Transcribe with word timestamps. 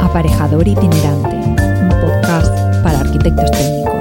Aparejador 0.00 0.66
itinerante, 0.68 1.36
un 1.36 1.88
podcast 2.00 2.52
para 2.82 3.00
arquitectos 3.00 3.50
técnicos. 3.50 3.94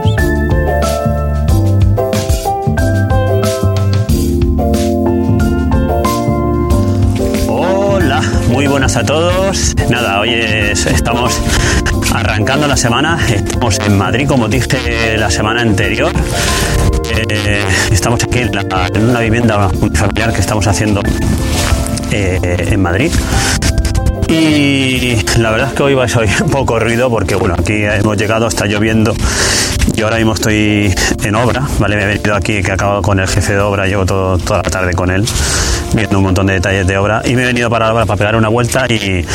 Hola, 7.48 8.22
muy 8.50 8.68
buenas 8.68 8.96
a 8.96 9.04
todos. 9.04 9.76
Nada, 9.90 10.20
hoy 10.20 10.30
es- 10.34 10.86
estamos 10.86 11.40
arrancando 12.14 12.68
la 12.68 12.78
semana. 12.78 13.18
Estamos 13.30 13.80
en 13.80 13.98
Madrid, 13.98 14.28
como 14.28 14.48
dije 14.48 15.18
la 15.18 15.30
semana 15.32 15.62
anterior. 15.62 16.12
Eh, 17.30 17.64
estamos 17.92 18.24
aquí 18.24 18.40
en, 18.40 18.52
una 19.10 19.20
vivienda 19.20 19.70
familiar 19.94 20.34
que 20.34 20.42
estamos 20.42 20.66
haciendo 20.68 21.02
eh, 22.12 22.40
en 22.70 22.82
Madrid. 22.82 23.12
Y 24.28 25.18
la 25.38 25.52
verdad 25.52 25.68
es 25.70 25.74
que 25.74 25.84
hoy 25.84 25.94
vais 25.94 26.16
a 26.16 26.20
oír 26.20 26.32
un 26.44 26.50
poco 26.50 26.80
ruido 26.80 27.10
porque, 27.10 27.36
bueno, 27.36 27.56
aquí 27.58 27.84
hemos 27.84 28.18
llegado, 28.18 28.48
está 28.48 28.66
lloviendo. 28.66 29.14
Yo 29.96 30.06
ahora 30.06 30.18
mismo 30.18 30.34
estoy 30.34 30.94
en 31.24 31.36
obra, 31.36 31.68
¿vale? 31.78 31.96
Me 31.98 32.04
he 32.04 32.08
venido 32.08 32.36
aquí, 32.36 32.64
que 32.64 32.72
acabo 32.72 33.02
con 33.02 33.20
el 33.20 33.28
jefe 33.28 33.54
de 33.54 33.60
obra, 33.60 33.86
llevo 33.86 34.06
todo- 34.06 34.38
toda 34.38 34.62
la 34.64 34.70
tarde 34.70 34.94
con 34.94 35.12
él, 35.12 35.26
viendo 35.94 36.18
un 36.18 36.24
montón 36.26 36.48
de 36.48 36.54
detalles 36.54 36.86
de 36.88 36.98
obra. 36.98 37.22
Y 37.26 37.36
me 37.36 37.44
he 37.44 37.46
venido 37.46 37.70
para 37.70 37.86
la 37.88 37.94
obra 37.94 38.06
para 38.06 38.18
pegar 38.18 38.36
una 38.36 38.50
vuelta 38.50 38.86
y, 38.90 39.26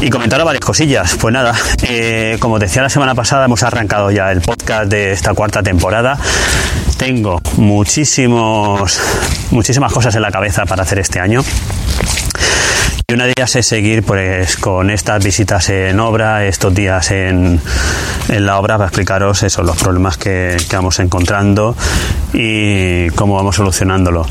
y 0.00 0.10
comentar 0.10 0.44
varias 0.44 0.64
cosillas. 0.64 1.16
Pues 1.20 1.32
nada, 1.32 1.54
eh, 1.82 2.36
como 2.40 2.58
decía 2.58 2.82
la 2.82 2.90
semana 2.90 3.14
pasada, 3.14 3.44
hemos 3.44 3.62
arrancado 3.62 4.10
ya 4.10 4.30
el 4.30 4.40
podcast 4.40 4.90
de 4.90 5.12
esta 5.12 5.34
cuarta 5.34 5.62
temporada. 5.62 6.18
Tengo 6.96 7.40
muchísimos, 7.56 9.00
muchísimas 9.50 9.92
cosas 9.92 10.14
en 10.14 10.22
la 10.22 10.30
cabeza 10.30 10.66
para 10.66 10.82
hacer 10.82 10.98
este 10.98 11.20
año. 11.20 11.42
Y 13.10 13.14
una 13.14 13.24
de 13.24 13.32
ellas 13.36 13.56
es 13.56 13.66
seguir 13.66 14.02
pues 14.02 14.58
con 14.58 14.90
estas 14.90 15.24
visitas 15.24 15.70
en 15.70 15.98
obra, 15.98 16.44
estos 16.44 16.74
días 16.74 17.10
en, 17.10 17.58
en 18.28 18.46
la 18.46 18.58
obra 18.58 18.76
para 18.76 18.88
explicaros 18.88 19.42
eso, 19.44 19.62
los 19.62 19.78
problemas 19.78 20.18
que, 20.18 20.58
que 20.68 20.76
vamos 20.76 20.98
encontrando 20.98 21.74
y 22.34 23.08
cómo 23.10 23.36
vamos 23.36 23.56
solucionándolo. 23.56 24.26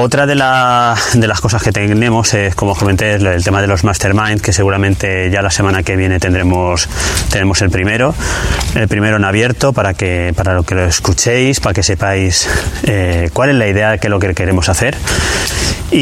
Otra 0.00 0.26
de, 0.26 0.34
la- 0.36 0.94
de 1.14 1.26
las 1.26 1.40
cosas 1.40 1.62
que 1.62 1.72
tenemos 1.72 2.32
es, 2.32 2.54
como 2.54 2.74
comenté, 2.76 3.14
el, 3.14 3.42
tema 3.42 3.60
de 3.60 3.66
los 3.66 3.82
mastermind, 3.84 4.40
que 4.40 4.52
seguramente 4.52 5.28
ya 5.30 5.42
la 5.42 5.50
semana 5.50 5.82
que 5.82 5.96
viene 5.96 6.20
tendremos, 6.20 6.88
tenemos 7.30 7.60
el 7.62 7.70
primero, 7.70 8.14
el 8.74 8.86
primero 8.86 9.16
en 9.16 9.24
abierto 9.24 9.72
para 9.72 9.94
que 9.94 10.32
para 10.36 10.54
lo 10.54 10.62
que 10.62 10.74
lo 10.76 10.84
escuchéis, 10.84 11.58
para 11.60 11.74
que 11.74 11.82
sepáis 11.82 12.48
eh, 12.84 13.28
cuál 13.32 13.50
es 13.50 13.56
la 13.56 13.66
idea 13.66 13.90
de 13.90 13.98
qué 13.98 14.06
es 14.06 14.10
lo 14.10 14.18
que 14.20 14.34
queremos 14.34 14.68
hacer. 14.68 14.96
Y, 15.90 15.96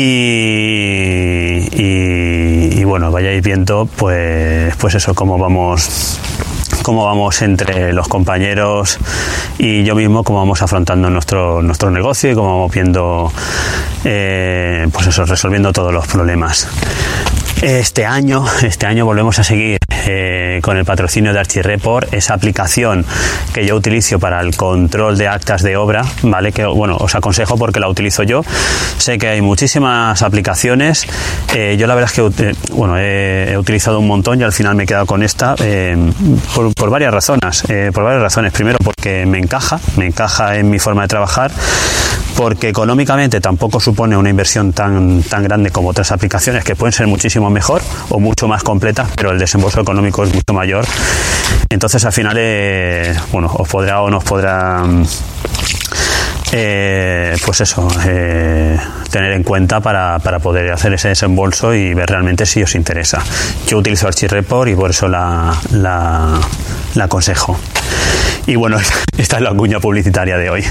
y- 1.72 2.78
y 2.80 2.84
bueno, 2.84 3.10
vayáis 3.10 3.42
viendo 3.42 3.86
pues, 3.96 4.74
pues 4.76 4.94
eso, 4.94 5.14
cómo 5.14 5.38
vamos 5.38 6.20
cómo 6.86 7.04
vamos 7.04 7.42
entre 7.42 7.92
los 7.92 8.06
compañeros 8.06 8.96
y 9.58 9.82
yo 9.82 9.96
mismo, 9.96 10.22
cómo 10.22 10.38
vamos 10.38 10.62
afrontando 10.62 11.10
nuestro, 11.10 11.60
nuestro 11.60 11.90
negocio 11.90 12.30
y 12.30 12.34
cómo 12.36 12.58
vamos 12.58 12.70
viendo, 12.70 13.32
eh, 14.04 14.86
pues 14.92 15.08
eso, 15.08 15.24
resolviendo 15.24 15.72
todos 15.72 15.92
los 15.92 16.06
problemas. 16.06 16.68
Este 17.60 18.06
año, 18.06 18.44
este 18.62 18.86
año 18.86 19.04
volvemos 19.04 19.36
a 19.40 19.42
seguir 19.42 19.78
eh, 20.06 20.60
con 20.62 20.76
el 20.76 20.84
patrocinio 20.84 21.32
de 21.32 21.40
Archireport, 21.40 22.14
esa 22.14 22.34
aplicación 22.34 23.04
que 23.52 23.66
yo 23.66 23.76
utilizo 23.76 24.18
para 24.18 24.40
el 24.40 24.56
control 24.56 25.18
de 25.18 25.28
actas 25.28 25.62
de 25.62 25.76
obra, 25.76 26.02
¿vale? 26.22 26.52
Que 26.52 26.64
bueno, 26.64 26.96
os 26.98 27.14
aconsejo 27.14 27.56
porque 27.56 27.80
la 27.80 27.88
utilizo 27.88 28.22
yo. 28.22 28.42
Sé 28.98 29.18
que 29.18 29.28
hay 29.28 29.40
muchísimas 29.42 30.22
aplicaciones. 30.22 31.06
Eh, 31.54 31.76
yo 31.78 31.86
la 31.86 31.94
verdad 31.94 32.10
es 32.10 32.16
que 32.32 32.44
eh, 32.50 32.54
bueno, 32.72 32.98
he, 32.98 33.52
he 33.52 33.58
utilizado 33.58 33.98
un 33.98 34.06
montón 34.06 34.40
y 34.40 34.44
al 34.44 34.52
final 34.52 34.74
me 34.74 34.84
he 34.84 34.86
quedado 34.86 35.06
con 35.06 35.22
esta 35.22 35.54
eh, 35.60 35.96
por, 36.54 36.72
por 36.74 36.90
varias 36.90 37.12
razones. 37.12 37.64
eh, 37.68 37.90
por 37.92 38.04
varias 38.04 38.22
razones. 38.22 38.52
Primero 38.52 38.78
porque 38.84 39.26
me 39.26 39.38
encaja, 39.38 39.80
me 39.96 40.06
encaja 40.06 40.56
en 40.56 40.70
mi 40.70 40.78
forma 40.78 41.02
de 41.02 41.08
trabajar 41.08 41.50
porque 42.36 42.68
económicamente 42.68 43.40
tampoco 43.40 43.80
supone 43.80 44.14
una 44.16 44.28
inversión 44.28 44.72
tan, 44.74 45.22
tan 45.22 45.42
grande 45.42 45.70
como 45.70 45.88
otras 45.88 46.12
aplicaciones 46.12 46.64
que 46.64 46.76
pueden 46.76 46.92
ser 46.92 47.06
muchísimo 47.06 47.48
mejor 47.48 47.80
o 48.10 48.20
mucho 48.20 48.46
más 48.46 48.62
completas, 48.62 49.08
pero 49.16 49.30
el 49.30 49.38
desembolso 49.38 49.80
económico 49.80 49.95
es 50.04 50.34
mucho 50.34 50.52
mayor. 50.52 50.84
Entonces 51.68 52.04
al 52.04 52.12
final, 52.12 52.36
eh, 52.38 53.14
bueno, 53.32 53.50
os 53.52 53.68
podrá 53.68 54.00
o 54.02 54.10
no 54.10 54.18
os 54.18 54.24
podrá... 54.24 54.82
mm, 54.84 55.04
eh, 56.52 57.36
pues 57.44 57.60
eso, 57.60 57.88
eh, 58.06 58.78
tener 59.10 59.32
en 59.32 59.42
cuenta 59.42 59.80
para, 59.80 60.18
para 60.20 60.38
poder 60.38 60.70
hacer 60.70 60.92
ese 60.94 61.08
desembolso 61.08 61.74
y 61.74 61.92
ver 61.92 62.08
realmente 62.08 62.46
si 62.46 62.62
os 62.62 62.74
interesa. 62.76 63.20
Yo 63.66 63.78
utilizo 63.78 64.06
Archireport 64.06 64.70
y 64.70 64.74
por 64.76 64.90
eso 64.90 65.08
la, 65.08 65.52
la, 65.72 66.40
aconsejo. 67.00 67.58
Y 68.46 68.54
bueno, 68.54 68.78
esta 69.18 69.36
es 69.36 69.42
la 69.42 69.52
cuña 69.54 69.80
publicitaria 69.80 70.36
de 70.38 70.50
hoy. 70.50 70.64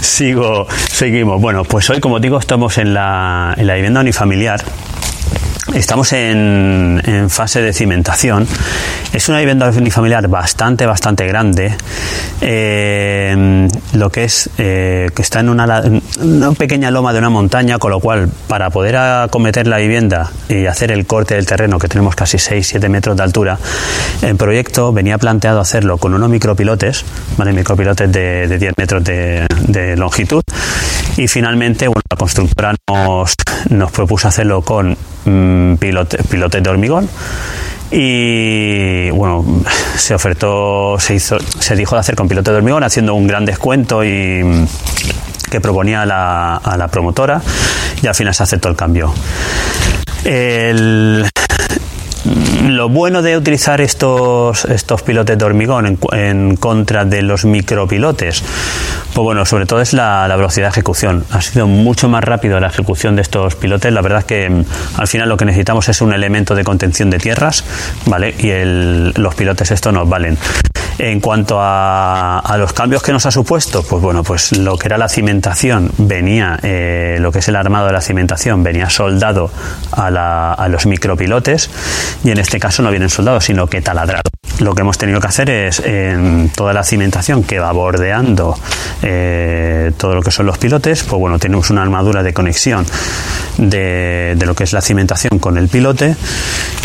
Sigo, 0.00 0.68
seguimos. 0.90 1.40
Bueno, 1.40 1.64
pues 1.64 1.90
hoy, 1.90 1.98
como 1.98 2.20
digo, 2.20 2.38
estamos 2.38 2.78
en 2.78 2.94
la, 2.94 3.54
en 3.56 3.66
la 3.66 3.74
vivienda 3.74 4.00
unifamiliar. 4.00 4.62
Estamos 5.74 6.12
en, 6.12 7.00
en 7.04 7.30
fase 7.30 7.62
de 7.62 7.72
cimentación. 7.72 8.46
Es 9.12 9.28
una 9.28 9.38
vivienda 9.38 9.70
unifamiliar 9.70 10.26
bastante, 10.26 10.86
bastante 10.86 11.24
grande. 11.26 11.74
Eh, 12.40 13.68
lo 13.94 14.10
que 14.10 14.24
es 14.24 14.50
eh, 14.58 15.10
que 15.14 15.22
está 15.22 15.40
en 15.40 15.48
una, 15.48 15.82
pequeña 16.58 16.90
loma 16.90 17.12
de 17.12 17.20
una 17.20 17.30
montaña, 17.30 17.78
con 17.78 17.92
lo 17.92 18.00
cual, 18.00 18.28
para 18.48 18.70
poder 18.70 18.96
acometer 18.96 19.68
la 19.68 19.78
vivienda 19.78 20.30
y 20.48 20.66
hacer 20.66 20.90
el 20.90 21.06
corte 21.06 21.36
del 21.36 21.46
terreno, 21.46 21.78
que 21.78 21.88
tenemos 21.88 22.16
casi 22.16 22.38
6-7 22.38 22.88
metros 22.88 23.16
de 23.16 23.22
altura, 23.22 23.58
el 24.20 24.36
proyecto 24.36 24.92
venía 24.92 25.16
planteado 25.16 25.60
hacerlo 25.60 25.96
con 25.96 26.12
unos 26.12 26.28
micropilotes, 26.28 27.04
¿vale? 27.36 27.52
micropilotes 27.52 28.10
de, 28.10 28.48
de 28.48 28.58
10 28.58 28.74
metros 28.76 29.04
de, 29.04 29.46
de 29.68 29.96
longitud. 29.96 30.42
Y 31.16 31.28
finalmente, 31.28 31.86
bueno, 31.86 32.02
la 32.10 32.16
constructora 32.16 32.74
nos, 32.88 33.34
nos 33.70 33.92
propuso 33.92 34.28
hacerlo 34.28 34.62
con 34.62 34.96
mm, 35.24 35.74
pilote- 35.74 36.22
pilotes 36.28 36.62
de 36.62 36.70
hormigón. 36.70 37.08
Y 37.90 39.10
bueno, 39.10 39.44
se 39.96 40.14
ofertó, 40.14 40.96
se 40.98 41.14
hizo, 41.14 41.36
se 41.58 41.76
dijo 41.76 41.94
de 41.94 42.00
hacer 42.00 42.14
con 42.16 42.26
pilotes 42.26 42.50
de 42.52 42.56
hormigón, 42.56 42.82
haciendo 42.84 43.14
un 43.14 43.26
gran 43.26 43.44
descuento 43.44 44.02
y 44.02 44.66
que 45.50 45.60
proponía 45.60 46.06
la, 46.06 46.56
a 46.56 46.76
la 46.78 46.88
promotora, 46.88 47.42
y 48.02 48.06
al 48.06 48.14
final 48.14 48.34
se 48.34 48.42
aceptó 48.44 48.70
el 48.70 48.76
cambio. 48.76 49.12
El, 50.24 51.28
lo 52.76 52.88
bueno 52.88 53.22
de 53.22 53.36
utilizar 53.36 53.80
estos, 53.80 54.64
estos 54.64 55.02
pilotes 55.02 55.38
de 55.38 55.44
hormigón 55.44 55.86
en, 55.86 55.98
en 56.12 56.56
contra 56.56 57.04
de 57.04 57.22
los 57.22 57.44
micropilotes, 57.44 58.42
pues 59.14 59.24
bueno, 59.24 59.44
sobre 59.44 59.66
todo 59.66 59.80
es 59.80 59.92
la, 59.92 60.26
la 60.28 60.36
velocidad 60.36 60.66
de 60.66 60.70
ejecución. 60.70 61.24
Ha 61.30 61.42
sido 61.42 61.66
mucho 61.66 62.08
más 62.08 62.24
rápido 62.24 62.58
la 62.60 62.68
ejecución 62.68 63.16
de 63.16 63.22
estos 63.22 63.54
pilotes. 63.54 63.92
La 63.92 64.02
verdad 64.02 64.20
es 64.20 64.24
que 64.24 64.48
mm, 64.50 64.64
al 64.96 65.08
final 65.08 65.28
lo 65.28 65.36
que 65.36 65.44
necesitamos 65.44 65.88
es 65.88 66.00
un 66.00 66.12
elemento 66.12 66.54
de 66.54 66.64
contención 66.64 67.10
de 67.10 67.18
tierras, 67.18 67.64
¿vale? 68.06 68.34
Y 68.38 68.52
los 69.18 69.34
pilotes 69.34 69.70
esto 69.70 69.92
nos 69.92 70.08
valen. 70.08 70.38
En 70.98 71.20
cuanto 71.20 71.58
a, 71.60 72.54
los 72.58 72.72
cambios 72.72 73.02
que 73.02 73.12
nos 73.12 73.26
ha 73.26 73.30
supuesto, 73.30 73.82
pues 73.82 74.02
bueno, 74.02 74.22
pues 74.22 74.56
lo 74.56 74.76
que 74.76 74.88
era 74.88 74.98
la 74.98 75.08
cimentación 75.08 75.90
venía, 75.98 76.58
eh, 76.62 77.16
lo 77.20 77.32
que 77.32 77.38
es 77.40 77.48
el 77.48 77.56
armado 77.56 77.86
de 77.86 77.92
la 77.92 78.00
cimentación 78.00 78.62
venía 78.62 78.90
soldado 78.90 79.50
a, 79.92 80.54
a 80.54 80.68
los 80.68 80.86
micropilotes 80.86 81.70
y 82.24 82.30
en 82.30 82.38
este 82.38 82.60
caso 82.60 82.82
no 82.82 82.90
vienen 82.90 83.08
soldados, 83.08 83.44
sino 83.44 83.66
que 83.66 83.80
taladrado 83.80 84.22
lo 84.62 84.74
que 84.74 84.82
hemos 84.82 84.96
tenido 84.98 85.20
que 85.20 85.26
hacer 85.26 85.50
es 85.50 85.80
en 85.80 86.50
toda 86.54 86.72
la 86.72 86.84
cimentación 86.84 87.42
que 87.42 87.58
va 87.58 87.72
bordeando 87.72 88.56
eh, 89.02 89.92
todo 89.96 90.14
lo 90.14 90.22
que 90.22 90.30
son 90.30 90.46
los 90.46 90.58
pilotes, 90.58 91.02
pues 91.02 91.18
bueno, 91.20 91.38
tenemos 91.38 91.70
una 91.70 91.82
armadura 91.82 92.22
de 92.22 92.32
conexión 92.32 92.86
de, 93.58 94.36
lo 94.44 94.54
que 94.54 94.64
es 94.64 94.72
la 94.72 94.80
cimentación 94.80 95.38
con 95.38 95.58
el 95.58 95.68
pilote 95.68 96.16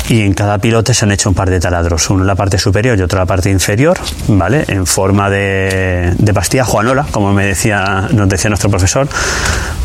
y 0.10 0.22
en 0.22 0.34
cada 0.34 0.58
pilote 0.58 0.94
se 0.94 1.06
han 1.06 1.12
hecho 1.12 1.30
un 1.30 1.36
par 1.36 1.50
de 1.50 1.60
taladros, 1.60 2.10
uno 2.10 2.22
en 2.22 2.28
la 2.28 2.36
parte 2.36 2.58
superior 2.58 2.98
y 2.98 3.02
otro 3.02 3.18
en 3.18 3.22
la 3.22 3.26
parte 3.26 3.50
inferior, 3.50 3.98
¿vale? 4.28 4.64
En 4.68 4.86
forma 4.86 5.30
de, 5.30 6.14
de 6.18 6.34
pastilla 6.34 6.64
juanola, 6.64 7.06
como 7.12 7.34
me 7.34 7.46
decía, 7.46 8.08
nos 8.12 8.30
decía 8.30 8.50
nuestro 8.50 8.70
profesor, 8.70 9.08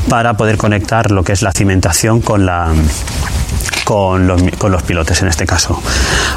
para 0.09 0.35
poder 0.35 0.56
conectar 0.56 1.11
lo 1.11 1.25
que 1.25 1.33
es 1.33 1.43
la 1.43 1.53
cimentación 1.53 2.21
con 2.21 2.47
la 2.47 2.73
con 3.93 4.27
los, 4.27 4.83
pilotes 4.85 5.21
en 5.21 5.29
este 5.29 5.44
caso. 5.44 5.79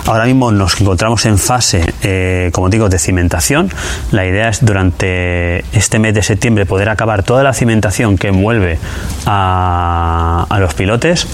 Ahora 0.08 0.26
mismo 0.26 0.52
nos 0.52 0.82
encontramos 0.82 1.26
en 1.26 1.38
fase, 1.38 1.86
eh, 2.02 2.50
como 2.52 2.68
digo, 2.68 2.90
de 2.90 3.00
cimentación. 3.00 3.72
La 4.12 4.26
idea 4.26 4.50
es 4.50 4.66
durante 4.66 5.60
este 5.72 5.98
mes 5.98 6.14
de 6.14 6.22
septiembre 6.22 6.66
poder 6.66 6.90
acabar 6.90 7.24
toda 7.24 7.44
la 7.44 7.54
cimentación 7.54 8.18
que 8.18 8.28
envuelve 8.28 8.78
a 9.26 10.58
los 10.60 10.74
pilotes 10.74 11.28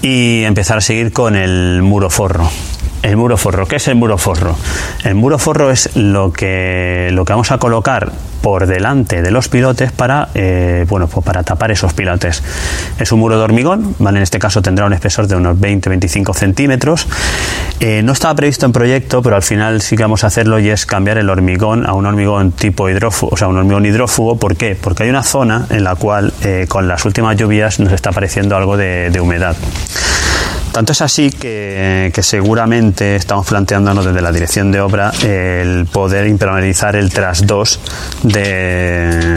y 0.00 0.44
empezar 0.44 0.78
a 0.78 0.80
seguir 0.80 1.12
con 1.12 1.34
el 1.34 1.82
muro 1.82 2.08
forro. 2.08 2.48
El 3.02 3.16
muro 3.16 3.36
forro, 3.36 3.66
¿qué 3.66 3.76
es 3.76 3.88
el 3.88 3.96
muro 3.96 4.16
forro? 4.16 4.56
El 5.02 5.16
muro 5.16 5.38
forro 5.38 5.70
es 5.70 5.96
lo 5.96 6.32
que, 6.32 7.08
lo 7.12 7.24
que 7.24 7.32
vamos 7.32 7.50
a 7.50 7.58
colocar 7.58 8.12
por 8.42 8.66
delante 8.66 9.22
de 9.22 9.30
los 9.30 9.48
pilotes 9.48 9.92
para, 9.92 10.28
eh, 10.34 10.84
bueno, 10.88 11.06
pues 11.06 11.24
para 11.24 11.42
tapar 11.42 11.70
esos 11.70 11.94
pilotes. 11.94 12.42
Es 12.98 13.10
un 13.12 13.20
muro 13.20 13.38
de 13.38 13.44
hormigón, 13.44 13.94
¿vale? 13.98 14.18
en 14.18 14.22
este 14.24 14.38
caso 14.38 14.62
tendrá 14.62 14.84
un 14.84 14.92
espesor 14.92 15.26
de 15.26 15.36
unos 15.36 15.56
20-25 15.58 16.34
centímetros. 16.34 17.08
Eh, 17.80 18.02
no 18.04 18.12
estaba 18.12 18.34
previsto 18.34 18.66
en 18.66 18.72
proyecto, 18.72 19.22
pero 19.22 19.36
al 19.36 19.42
final 19.42 19.80
sí 19.80 19.96
que 19.96 20.02
vamos 20.02 20.24
a 20.24 20.28
hacerlo 20.28 20.58
y 20.58 20.68
es 20.68 20.86
cambiar 20.86 21.18
el 21.18 21.30
hormigón 21.30 21.86
a 21.86 21.94
un 21.94 22.06
hormigón 22.06 22.52
tipo 22.52 22.88
hidrófugo, 22.88 23.32
o 23.34 23.36
sea, 23.36 23.48
un 23.48 23.56
hormigón 23.56 23.86
hidrófugo. 23.86 24.36
¿Por 24.36 24.56
qué? 24.56 24.76
Porque 24.80 25.04
hay 25.04 25.10
una 25.10 25.22
zona 25.22 25.66
en 25.70 25.82
la 25.82 25.94
cual 25.94 26.32
eh, 26.42 26.66
con 26.68 26.86
las 26.86 27.04
últimas 27.04 27.36
lluvias 27.36 27.80
nos 27.80 27.92
está 27.92 28.10
apareciendo 28.10 28.56
algo 28.56 28.76
de, 28.76 29.10
de 29.10 29.20
humedad. 29.20 29.56
Tanto 30.72 30.92
es 30.92 31.02
así 31.02 31.30
que, 31.30 32.10
seguramente 32.22 33.16
estamos 33.16 33.46
planteándonos 33.46 34.06
desde 34.06 34.22
la 34.22 34.32
dirección 34.32 34.72
de 34.72 34.80
obra 34.80 35.12
el 35.22 35.86
poder 35.86 36.26
impermeabilizar 36.26 36.96
el 36.96 37.10
tras 37.10 37.46
2 37.46 37.80
de, 38.22 39.34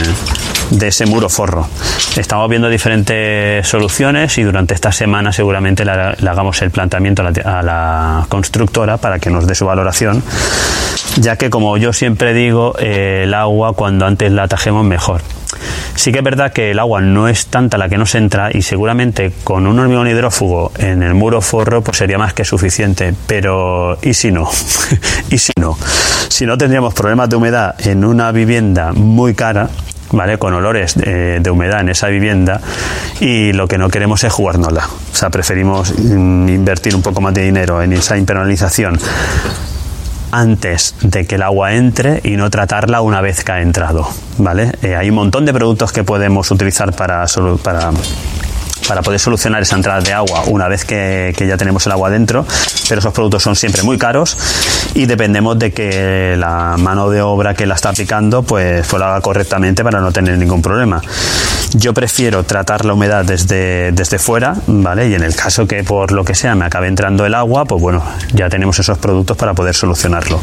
de 0.69 0.87
ese 0.87 1.05
muro 1.05 1.29
forro. 1.29 1.67
Estamos 2.15 2.49
viendo 2.49 2.69
diferentes 2.69 3.67
soluciones 3.67 4.37
y 4.37 4.43
durante 4.43 4.73
esta 4.73 4.91
semana 4.91 5.31
seguramente 5.31 5.85
le, 5.85 5.91
hagamos 5.91 6.61
el 6.61 6.71
planteamiento 6.71 7.21
a 7.21 7.61
la, 7.61 8.25
constructora 8.29 8.97
para 8.97 9.19
que 9.19 9.29
nos 9.29 9.47
dé 9.47 9.55
su 9.55 9.65
valoración, 9.65 10.23
ya 11.17 11.35
que 11.35 11.49
como 11.49 11.77
yo 11.77 11.93
siempre 11.93 12.33
digo, 12.33 12.75
eh, 12.79 13.21
el 13.23 13.33
agua 13.33 13.73
cuando 13.73 14.05
antes 14.05 14.31
la 14.31 14.43
atajemos 14.43 14.85
mejor. 14.85 15.21
Sí 15.95 16.11
que 16.11 16.19
es 16.19 16.23
verdad 16.23 16.51
que 16.51 16.71
el 16.71 16.79
agua 16.79 17.01
no 17.01 17.27
es 17.29 17.47
tanta 17.47 17.77
la 17.77 17.87
que 17.87 17.97
nos 17.97 18.15
entra 18.15 18.49
y 18.53 18.61
seguramente 18.61 19.31
con 19.43 19.65
un 19.65 19.79
hormigón 19.79 20.07
hidrófugo 20.07 20.71
en 20.77 21.03
el 21.03 21.13
muro 21.13 21.41
forro 21.41 21.81
pues 21.81 21.97
sería 21.97 22.17
más 22.17 22.33
que 22.33 22.43
suficiente, 22.43 23.13
pero 23.27 23.97
¿y 24.01 24.13
si 24.13 24.31
no? 24.31 24.49
¿Y 25.29 25.37
si 25.37 25.53
no? 25.59 25.77
Si 26.27 26.45
no 26.45 26.57
tendríamos 26.57 26.93
problemas 26.93 27.29
de 27.29 27.37
humedad 27.37 27.75
en 27.87 28.03
una 28.03 28.31
vivienda 28.31 28.91
muy 28.91 29.33
cara, 29.33 29.69
¿vale? 30.11 30.37
Con 30.37 30.53
olores 30.53 30.95
de, 30.95 31.39
de, 31.39 31.49
humedad 31.49 31.81
en 31.81 31.89
esa 31.89 32.07
vivienda 32.07 32.61
y 33.19 33.53
lo 33.53 33.67
que 33.67 33.77
no 33.77 33.89
queremos 33.89 34.23
es 34.23 34.31
jugárnosla. 34.31 34.87
O 35.11 35.15
sea, 35.15 35.29
preferimos 35.29 35.93
mm, 35.97 36.49
invertir 36.49 36.95
un 36.95 37.01
poco 37.01 37.21
más 37.21 37.33
de 37.33 37.43
dinero 37.43 37.81
en 37.81 37.93
esa 37.93 38.17
impermeabilización 38.17 38.99
antes 40.31 40.95
de 41.01 41.25
que 41.25 41.35
el 41.35 41.43
agua 41.43 41.73
entre 41.73 42.19
y 42.23 42.35
no 42.35 42.49
tratarla 42.49 43.01
una 43.01 43.21
vez 43.21 43.43
que 43.43 43.51
ha 43.53 43.61
entrado. 43.61 44.07
¿vale? 44.37 44.71
Eh, 44.81 44.95
hay 44.95 45.09
un 45.09 45.15
montón 45.15 45.45
de 45.45 45.53
productos 45.53 45.91
que 45.91 46.03
podemos 46.03 46.51
utilizar 46.51 46.93
para, 46.93 47.25
para 47.63 47.91
para 48.87 49.01
poder 49.01 49.19
solucionar 49.19 49.61
esa 49.61 49.75
entrada 49.75 50.01
de 50.01 50.13
agua 50.13 50.43
una 50.47 50.67
vez 50.67 50.85
que, 50.85 51.33
ya 51.37 51.57
tenemos 51.57 51.85
el 51.85 51.91
agua 51.91 52.09
dentro, 52.09 52.45
pero 52.87 52.99
esos 52.99 53.13
productos 53.13 53.43
son 53.43 53.55
siempre 53.55 53.83
muy 53.83 53.97
caros 53.97 54.37
y 54.93 55.05
dependemos 55.05 55.57
de 55.59 55.71
que 55.71 56.35
la 56.37 56.75
mano 56.77 57.09
de 57.09 57.21
obra 57.21 57.53
que 57.53 57.65
la 57.65 57.75
está 57.75 57.89
aplicando 57.89 58.43
pues, 58.43 58.87
pues 58.87 58.99
lo 58.99 59.05
haga 59.05 59.21
correctamente 59.21 59.83
para 59.83 60.01
no 60.01 60.11
tener 60.11 60.37
ningún 60.37 60.61
problema. 60.61 61.01
Yo 61.73 61.93
prefiero 61.93 62.43
tratar 62.43 62.85
la 62.85 62.93
humedad 62.93 63.25
desde, 63.25 63.91
desde 63.91 64.17
fuera, 64.19 64.55
¿vale? 64.67 65.09
Y 65.09 65.15
en 65.15 65.23
el 65.23 65.35
caso 65.35 65.67
que 65.67 65.83
por 65.83 66.11
lo 66.11 66.23
que 66.23 66.35
sea 66.35 66.55
me 66.55 66.65
acabe 66.65 66.87
entrando 66.87 67.25
el 67.25 67.33
agua, 67.33 67.65
pues 67.65 67.81
bueno, 67.81 68.03
ya 68.33 68.49
tenemos 68.49 68.79
esos 68.79 68.97
productos 68.97 69.35
para 69.35 69.53
poder 69.53 69.75
solucionarlo. 69.75 70.39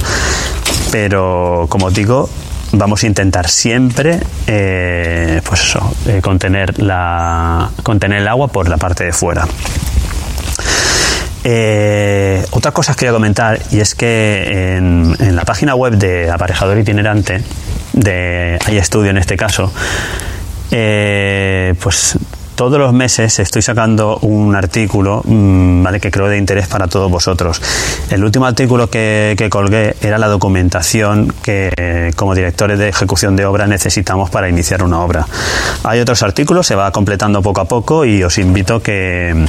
Pero 0.90 1.66
como 1.68 1.90
digo, 1.90 2.28
vamos 2.72 3.04
a 3.04 3.06
intentar 3.06 3.48
siempre 3.48 4.19
eh, 4.46 5.40
pues 5.44 5.76
eh, 6.06 6.20
contener, 6.22 6.78
la, 6.82 7.70
contener 7.82 8.20
el 8.20 8.28
agua 8.28 8.48
por 8.48 8.69
la 8.69 8.76
parte 8.76 9.04
de 9.04 9.12
fuera. 9.12 9.46
Eh, 11.44 12.44
otra 12.50 12.70
cosa 12.70 12.92
que 12.92 13.00
quería 13.00 13.12
comentar 13.12 13.60
y 13.70 13.80
es 13.80 13.94
que 13.94 14.76
en, 14.76 15.16
en, 15.19 15.34
la 15.34 15.44
página 15.44 15.74
web 15.74 15.94
de 15.94 16.30
aparejador 16.30 16.78
itinerante, 16.78 17.42
de 17.92 18.58
Hay 18.64 18.78
Estudio 18.78 19.10
en 19.10 19.18
este 19.18 19.36
caso, 19.36 19.72
pues 20.70 22.16
todos 22.62 22.79
los 22.79 22.93
meses 22.93 23.41
estoy 23.41 23.61
sacando 23.61 24.19
un 24.19 24.55
artículo 24.55 25.20
mm, 25.25 25.82
¿vale? 25.82 25.99
que 25.99 26.12
creo 26.12 26.29
de 26.29 26.38
interés 26.38 26.69
para 26.69 26.87
todos 26.87 27.11
vosotros. 27.11 27.61
El 28.09 28.23
último 28.23 28.47
artículo 28.47 28.88
que, 28.88 29.35
colgué 29.50 29.97
era 30.00 30.17
la 30.17 30.29
documentación 30.29 31.35
que 31.43 32.12
como 32.14 32.37
directores 32.37 32.79
de 32.79 32.88
ejecución 32.88 33.35
de 33.35 33.47
obra 33.47 33.67
necesitamos 33.67 34.31
para 34.31 34.49
iniciar 34.49 34.85
una 34.85 35.00
obra. 35.00 35.26
Hay 35.82 35.99
otros 35.99 36.23
artículos, 36.23 36.64
se 36.64 36.76
va 36.76 36.93
completando 36.93 37.43
poco 37.43 37.62
a 37.62 37.64
poco 37.64 38.05
y 38.05 38.23
os 38.23 38.38
invito 38.38 38.81
que, 38.81 39.44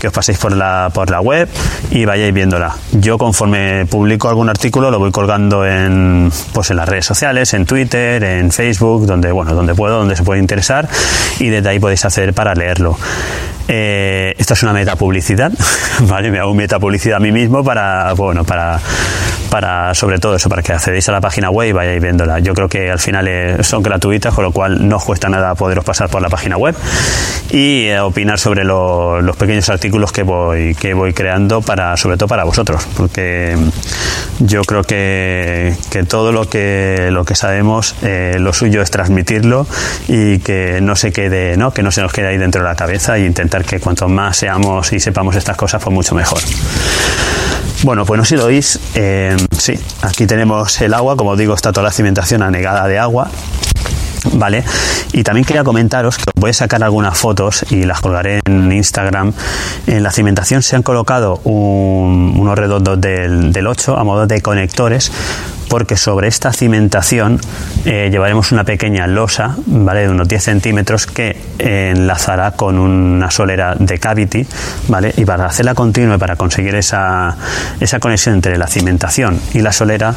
que 0.00 0.08
os 0.08 0.12
paséis 0.12 0.38
por 0.38 0.56
la, 0.56 0.90
por 0.92 1.10
la 1.10 1.20
web 1.20 1.48
y 1.92 2.06
vayáis 2.06 2.34
viéndola. 2.34 2.74
Yo 2.90 3.18
conforme 3.18 3.86
publico 3.86 4.28
algún 4.28 4.48
artículo 4.48 4.90
lo 4.90 4.98
voy 4.98 5.12
colgando 5.12 5.64
en, 5.64 6.32
pues 6.52 6.70
en 6.70 6.76
las 6.78 6.88
redes 6.88 7.06
sociales, 7.06 7.54
en 7.54 7.66
Twitter, 7.66 8.24
en 8.24 8.50
Facebook, 8.50 9.06
donde, 9.06 9.30
bueno, 9.30 9.54
donde 9.54 9.76
puedo, 9.76 9.98
donde 9.98 10.16
se 10.16 10.24
puede 10.24 10.40
interesar 10.40 10.88
y 11.38 11.50
desde 11.50 11.68
ahí 11.68 11.78
podéis 11.78 12.04
hacer 12.04 12.34
para 12.34 12.47
leerlo. 12.54 12.98
Eh, 13.66 14.34
esta 14.38 14.54
es 14.54 14.62
una 14.62 14.72
meta 14.72 14.96
publicidad, 14.96 15.52
¿vale? 16.08 16.30
Me 16.30 16.38
hago 16.38 16.54
meta 16.54 16.78
publicidad 16.78 17.18
a 17.18 17.20
mí 17.20 17.32
mismo 17.32 17.62
para, 17.62 18.12
bueno, 18.14 18.44
para, 18.44 18.80
para 19.48 19.94
sobre 19.94 20.18
todo 20.18 20.36
eso, 20.36 20.48
para 20.48 20.62
que 20.62 20.72
accedéis 20.72 21.08
a 21.08 21.12
la 21.12 21.20
página 21.20 21.50
web 21.50 21.68
y 21.68 21.72
vayáis 21.72 22.02
viéndola. 22.02 22.38
Yo 22.40 22.54
creo 22.54 22.68
que 22.68 22.90
al 22.90 22.98
final 22.98 23.28
son 23.64 23.82
gratuitas, 23.82 24.34
con 24.34 24.44
lo 24.44 24.52
cual 24.52 24.88
no 24.88 24.96
os 24.96 25.04
cuesta 25.04 25.28
nada 25.28 25.54
poderos 25.54 25.84
pasar 25.84 26.08
por 26.08 26.22
la 26.22 26.28
página 26.28 26.56
web 26.56 26.74
y 27.50 27.86
eh, 27.86 28.00
opinar 28.00 28.38
sobre 28.38 28.64
los 28.64 29.36
pequeños 29.36 29.68
artículos 29.68 30.12
que 30.12 30.22
voy, 30.22 30.74
que 30.74 30.94
voy 30.94 31.12
creando 31.12 31.62
para, 31.62 31.96
sobre 31.96 32.16
todo 32.16 32.28
para 32.28 32.44
vosotros, 32.44 32.86
porque 32.96 33.56
yo 34.40 34.62
creo 34.62 34.82
que, 34.82 35.74
que 35.90 36.04
todo 36.04 36.32
lo 36.32 36.48
que, 36.48 37.08
lo 37.10 37.24
que 37.24 37.34
sabemos, 37.34 37.94
eh, 38.02 38.36
lo 38.38 38.52
suyo 38.52 38.82
es 38.82 38.90
transmitirlo 38.90 39.66
y 40.08 40.38
que 40.38 40.80
no 40.80 40.96
se 40.96 41.12
quede, 41.12 41.56
¿no? 41.56 41.72
que 41.72 41.82
no 41.82 41.90
se 41.90 42.02
nos 42.02 42.12
quede 42.12 42.28
ahí 42.28 42.38
dentro 42.38 42.62
de 42.62 42.68
la 42.68 42.74
cabeza 42.74 43.16
e 43.16 43.24
intentar 43.24 43.64
que 43.64 43.80
cuanto 43.80 44.08
más 44.08 44.36
seamos 44.36 44.92
y 44.92 45.00
sepamos 45.00 45.36
estas 45.36 45.56
cosas, 45.56 45.82
pues 45.82 45.94
mucho 45.94 46.14
mejor. 46.14 46.40
Bueno, 47.84 48.04
pues 48.04 48.18
no 48.18 48.24
sé 48.24 48.30
si 48.30 48.36
lo 48.36 48.46
oís, 48.46 48.80
eh, 48.96 49.36
sí, 49.56 49.74
aquí 50.02 50.26
tenemos 50.26 50.80
el 50.80 50.94
agua, 50.94 51.16
como 51.16 51.36
digo, 51.36 51.54
está 51.54 51.72
toda 51.72 51.84
la 51.84 51.92
cimentación 51.92 52.42
anegada 52.42 52.88
de 52.88 52.98
agua. 52.98 53.30
¿Vale? 54.32 54.64
Y 55.12 55.22
también 55.22 55.44
quería 55.44 55.62
comentaros 55.62 56.16
que 56.16 56.24
os 56.34 56.40
voy 56.40 56.50
a 56.50 56.52
sacar 56.52 56.82
algunas 56.82 57.16
fotos 57.16 57.64
y 57.70 57.84
las 57.84 58.00
colgaré 58.00 58.40
en 58.46 58.70
Instagram. 58.72 59.32
En 59.86 60.02
la 60.02 60.10
cimentación 60.10 60.62
se 60.62 60.74
han 60.74 60.82
colocado 60.82 61.36
unos 61.44 62.58
redondos 62.58 63.00
del, 63.00 63.52
del 63.52 63.66
8 63.66 63.96
a 63.96 64.02
modo 64.02 64.26
de 64.26 64.42
conectores 64.42 65.12
porque 65.68 65.96
sobre 65.96 66.28
esta 66.28 66.52
cimentación 66.52 67.40
eh, 67.84 68.08
llevaremos 68.10 68.52
una 68.52 68.64
pequeña 68.64 69.06
losa, 69.06 69.56
¿vale? 69.66 70.02
De 70.02 70.08
unos 70.08 70.28
10 70.28 70.42
centímetros 70.42 71.06
que 71.06 71.36
enlazará 71.58 72.52
con 72.52 72.78
una 72.78 73.30
solera 73.30 73.74
de 73.74 73.98
cavity, 73.98 74.46
¿vale? 74.88 75.12
Y 75.16 75.24
para 75.24 75.46
hacerla 75.46 75.74
continua 75.74 76.16
y 76.16 76.18
para 76.18 76.36
conseguir 76.36 76.74
esa, 76.74 77.36
esa 77.80 78.00
conexión 78.00 78.36
entre 78.36 78.56
la 78.58 78.66
cimentación 78.66 79.40
y 79.54 79.60
la 79.60 79.72
solera, 79.72 80.14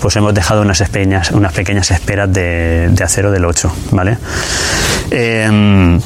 pues 0.00 0.16
hemos 0.16 0.34
dejado 0.34 0.62
unas 0.62 0.80
pequeñas, 0.88 1.30
unas 1.30 1.52
pequeñas 1.52 1.90
esperas 1.90 2.32
de, 2.32 2.92
acero 3.02 3.30
del 3.30 3.44
8, 3.44 3.72
¿vale? 3.92 4.18
Em, 5.10 6.00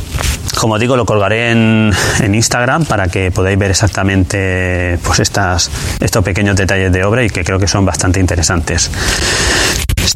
como 0.58 0.78
digo, 0.78 0.96
lo 0.96 1.06
colgaré 1.06 1.52
en, 1.52 1.92
Instagram 2.20 2.84
para 2.84 3.08
que 3.08 3.30
podáis 3.30 3.58
ver 3.58 3.70
exactamente 3.70 4.98
pues 5.02 5.20
estas, 5.20 5.70
estos 6.00 6.24
pequeños 6.24 6.56
detalles 6.56 6.92
de 6.92 7.04
obra 7.04 7.22
y 7.24 7.30
que 7.30 7.44
creo 7.44 7.58
que 7.58 7.68
son 7.68 7.84
bastante 7.84 8.20
interesantes. 8.20 8.90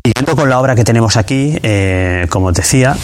Siguiendo 0.04 0.37
con 0.37 0.50
la 0.50 0.58
obra 0.58 0.75
que 0.75 0.84
tenemos 0.84 1.16
aquí, 1.16 1.56
eh, 1.62 2.26
como 2.28 2.46
os 2.46 2.54
decía, 2.54 2.96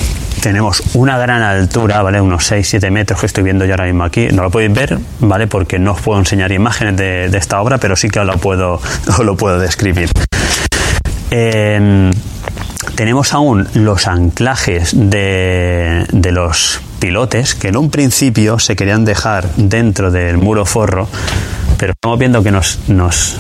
tenemos 0.43 0.83
una 0.95 1.17
gran 1.19 1.43
altura, 1.43 2.03
¿vale? 2.03 2.21
Unos 2.21 2.51
6-7 2.51 2.91
metros 2.91 3.21
que 3.21 3.27
estoy 3.27 3.45
viendo 3.45 3.65
yo 3.65 3.73
ahora 3.75 3.85
mismo 3.85 4.05
aquí. 4.05 4.29
No 4.33 4.43
lo 4.43 4.51
podéis 4.51 4.73
ver, 4.73 4.99
¿vale? 5.21 5.47
Porque 5.47 5.79
no 5.79 5.93
os 5.93 6.01
puedo 6.01 6.19
enseñar 6.19 6.51
imágenes 6.51 6.97
de, 6.97 7.27
esta 7.37 7.61
obra, 7.61 7.79
pero 7.79 7.95
sí 7.95 8.09
que 8.09 8.21
os 8.21 8.27
lo 8.27 8.37
puedo, 8.39 8.81
lo 9.23 9.37
puedo 9.37 9.59
describir. 9.59 10.11
tenemos 12.97 13.33
aún 13.33 13.69
los 13.75 14.09
anclajes 14.09 14.91
de 14.93 16.31
los 16.33 16.81
pilotes 16.99 17.55
que 17.55 17.69
en 17.69 17.77
un 17.77 17.91
principio 17.91 18.59
se 18.59 18.77
querían 18.77 19.05
dejar 19.05 19.49
dentro 19.57 20.11
del 20.11 20.39
muro 20.39 20.65
forro 20.65 21.09
pero 21.79 21.93
estamos 21.93 22.19
viendo 22.19 22.43
que 22.43 22.51
nos, 22.51 22.81
nos, 22.89 23.39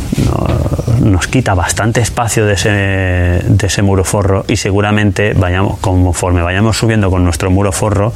nos, 1.00 1.26
quita 1.26 1.54
bastante 1.54 2.00
espacio 2.00 2.46
de 2.46 2.54
ese, 2.54 2.70
de 2.70 3.66
ese 3.66 3.82
muro 3.82 4.04
forro 4.04 4.44
y 4.46 4.56
seguramente 4.56 5.32
vayamos, 5.34 5.78
conforme 5.80 6.40
vayamos 6.42 6.78
subiendo 6.78 7.10
con 7.10 7.24
nuestro 7.24 7.50
muro 7.50 7.72
forro, 7.72 8.12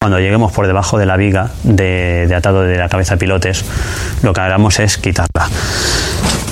cuando 0.00 0.18
lleguemos 0.18 0.50
por 0.50 0.66
debajo 0.66 0.98
de 0.98 1.06
la 1.06 1.16
viga 1.16 1.50
de, 1.62 2.26
de 2.28 2.34
atado 2.34 2.62
de 2.62 2.76
la 2.76 2.88
cabeza 2.88 3.16
pilotes, 3.16 3.64
lo 4.22 4.32
que 4.32 4.40
hagamos 4.40 4.80
es 4.80 4.98
quitarla. 4.98 5.48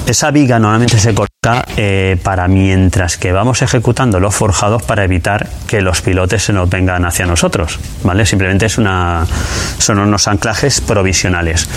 Esa 0.09 0.31
viga 0.31 0.59
normalmente 0.59 0.99
se 0.99 1.13
coloca 1.13 1.67
eh, 1.77 2.17
para 2.23 2.49
mientras 2.49 3.19
que 3.19 3.31
vamos 3.31 3.61
ejecutando 3.61 4.21
los 4.21 4.35
forjados 4.35 4.83
para 4.83 5.05
evitar 5.05 5.47
que 5.67 5.83
los 5.83 6.01
pilotes 6.01 6.45
se 6.45 6.55
nos 6.55 6.71
vengan 6.71 7.05
hacia 7.05 7.27
nosotros, 7.27 7.79
¿vale? 8.05 8.25
Simplemente 8.25 8.65
es 8.65 8.79
una, 8.79 9.27
son 9.77 9.99
unos 9.99 10.27
anclajes 10.27 10.81
provisionales. 10.81 11.69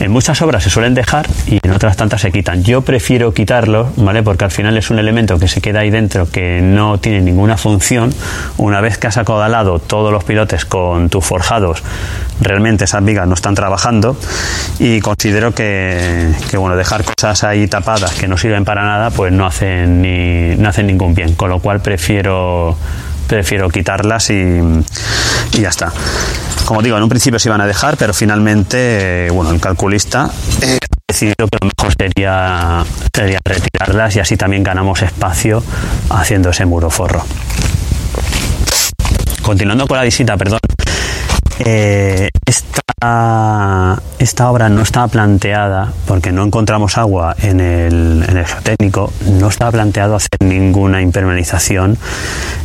En 0.00 0.10
muchas 0.10 0.42
obras 0.42 0.64
se 0.64 0.70
suelen 0.70 0.94
dejar 0.94 1.28
y 1.46 1.60
en 1.62 1.70
otras 1.70 1.96
tantas 1.96 2.20
se 2.20 2.32
quitan. 2.32 2.64
Yo 2.64 2.82
prefiero 2.82 3.32
quitarlo, 3.32 3.92
¿vale? 3.96 4.24
Porque 4.24 4.44
al 4.44 4.50
final 4.50 4.76
es 4.76 4.90
un 4.90 4.98
elemento 4.98 5.38
que 5.38 5.46
se 5.46 5.60
queda 5.60 5.80
ahí 5.80 5.90
dentro 5.90 6.28
que 6.28 6.60
no 6.60 6.98
tiene 6.98 7.20
ninguna 7.20 7.56
función. 7.56 8.12
Una 8.56 8.80
vez 8.80 8.98
que 8.98 9.06
has 9.06 9.18
acodalado 9.18 9.78
todos 9.78 10.12
los 10.12 10.24
pilotes 10.24 10.64
con 10.64 11.10
tus 11.10 11.24
forjados, 11.24 11.84
realmente 12.40 12.84
esas 12.84 13.04
vigas 13.04 13.28
no 13.28 13.34
están 13.34 13.54
trabajando 13.54 14.16
y 14.80 15.00
considero 15.00 15.54
que, 15.54 16.32
que 16.50 16.56
bueno, 16.56 16.76
dejar 16.76 17.04
cosas 17.04 17.44
ahí 17.44 17.67
tapadas 17.68 18.14
que 18.14 18.28
no 18.28 18.36
sirven 18.36 18.64
para 18.64 18.84
nada, 18.84 19.10
pues 19.10 19.32
no 19.32 19.46
hacen, 19.46 20.02
ni, 20.02 20.56
no 20.56 20.68
hacen 20.68 20.86
ningún 20.86 21.14
bien. 21.14 21.34
Con 21.34 21.50
lo 21.50 21.60
cual 21.60 21.80
prefiero, 21.80 22.76
prefiero 23.26 23.68
quitarlas 23.68 24.30
y, 24.30 24.60
ya 25.52 25.68
está. 25.68 25.92
Como 26.64 26.82
digo, 26.82 26.96
en 26.96 27.02
un 27.02 27.08
principio 27.08 27.38
se 27.38 27.48
iban 27.48 27.60
a 27.60 27.66
dejar, 27.66 27.96
pero 27.96 28.12
finalmente, 28.12 29.28
bueno, 29.32 29.50
el 29.50 29.60
calculista 29.60 30.30
eh, 30.60 30.78
decidido 31.08 31.48
que 31.50 31.58
lo 31.62 31.70
mejor 31.76 31.94
sería, 31.98 32.84
sería 33.14 33.38
retirarlas 33.44 34.16
y 34.16 34.20
así 34.20 34.36
también 34.36 34.62
ganamos 34.62 35.00
espacio 35.02 35.62
haciendo 36.10 36.50
ese 36.50 36.66
muro 36.66 36.90
forro. 36.90 37.24
Continuando 39.42 39.86
con 39.86 39.96
la 39.96 40.04
visita, 40.04 40.36
perdón. 40.36 40.58
Eh, 41.60 42.30
esta, 42.44 44.00
esta 44.18 44.50
obra 44.50 44.68
no 44.68 44.82
estaba 44.82 45.08
planteada, 45.08 45.92
porque 46.06 46.32
no 46.32 46.44
encontramos 46.44 46.96
agua 46.98 47.34
en 47.42 47.60
el, 47.60 48.24
en 48.28 48.36
el 48.36 48.46
geotécnico, 48.46 49.12
no 49.26 49.48
estaba 49.48 49.72
planteado 49.72 50.16
hacer 50.16 50.30
ninguna 50.40 51.02
impermeabilización 51.02 51.98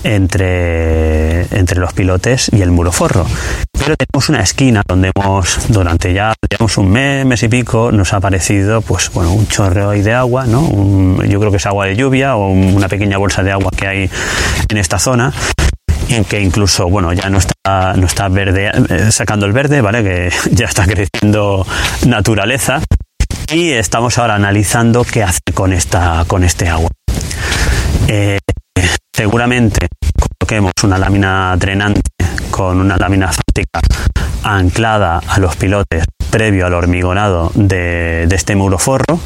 entre, 0.03 1.41
entre 1.57 1.79
los 1.79 1.93
pilotes 1.93 2.49
y 2.53 2.61
el 2.61 2.71
muro 2.71 2.91
forro. 2.91 3.25
Pero 3.71 3.95
tenemos 3.97 4.29
una 4.29 4.41
esquina 4.41 4.81
donde 4.87 5.11
hemos, 5.13 5.59
durante 5.67 6.13
ya 6.13 6.33
digamos, 6.49 6.77
un 6.77 6.91
mes, 6.91 7.25
mes 7.25 7.43
y 7.43 7.49
pico, 7.49 7.91
nos 7.91 8.13
ha 8.13 8.17
aparecido 8.17 8.81
pues, 8.81 9.11
bueno, 9.13 9.33
un 9.33 9.47
chorreo 9.47 9.89
ahí 9.89 10.01
de 10.01 10.13
agua, 10.13 10.45
¿no? 10.45 11.23
yo 11.23 11.39
creo 11.39 11.51
que 11.51 11.57
es 11.57 11.65
agua 11.65 11.85
de 11.85 11.95
lluvia 11.95 12.35
o 12.35 12.49
una 12.49 12.87
pequeña 12.87 13.17
bolsa 13.17 13.43
de 13.43 13.51
agua 13.51 13.71
que 13.75 13.87
hay 13.87 14.09
en 14.69 14.77
esta 14.77 14.99
zona 14.99 15.33
que 16.29 16.39
incluso, 16.39 16.89
bueno, 16.89 17.13
ya 17.13 17.29
no 17.29 17.39
está, 17.39 17.93
no 17.95 18.05
está 18.05 18.27
verde, 18.29 18.71
eh, 18.89 19.11
sacando 19.11 19.45
el 19.45 19.53
verde, 19.53 19.81
¿vale? 19.81 20.03
Que 20.03 20.31
ya 20.51 20.65
está 20.65 20.85
creciendo 20.85 21.65
naturaleza. 22.05 22.81
Y 23.51 23.71
estamos 23.71 24.17
ahora 24.17 24.35
analizando 24.35 25.03
qué 25.03 25.23
hacer 25.23 25.53
con 25.53 25.73
esta, 25.73 26.23
con 26.27 26.43
este 26.43 26.69
agua. 26.69 26.89
Eh, 28.07 28.39
seguramente 29.15 29.87
coloquemos 30.39 30.73
una 30.83 30.97
lámina 30.97 31.55
drenante 31.57 32.01
con 32.49 32.79
una 32.79 32.97
lámina 32.97 33.27
fáctica 33.27 33.79
anclada 34.43 35.19
a 35.25 35.39
los 35.39 35.55
pilotes 35.55 36.05
previo 36.33 36.65
al 36.65 36.73
hormigonado 36.73 37.51
de, 37.53 38.27
este 38.31 38.55
muro 38.55 38.79
forro. 38.79 39.19